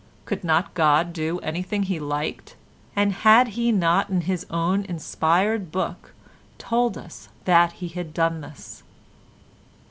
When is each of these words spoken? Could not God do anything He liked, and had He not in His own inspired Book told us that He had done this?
Could 0.25 0.43
not 0.43 0.73
God 0.73 1.13
do 1.13 1.37
anything 1.41 1.83
He 1.83 1.99
liked, 1.99 2.55
and 2.95 3.13
had 3.13 3.49
He 3.49 3.71
not 3.71 4.09
in 4.09 4.21
His 4.21 4.47
own 4.49 4.83
inspired 4.85 5.71
Book 5.71 6.15
told 6.57 6.97
us 6.97 7.29
that 7.45 7.73
He 7.73 7.87
had 7.89 8.11
done 8.11 8.41
this? 8.41 8.81